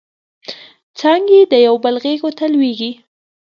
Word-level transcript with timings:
څانګې 0.97 1.39
د 1.51 1.53
یوبل 1.67 1.95
غیږو 2.03 2.29
ته 2.37 2.45
لویږي 2.53 2.91